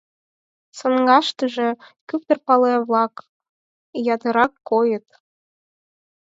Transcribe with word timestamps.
Саҥгаштыже 0.77 1.67
куптыр 2.07 2.37
пале-влакат 2.45 3.29
ятырак 4.13 4.53
койыт. 4.69 5.07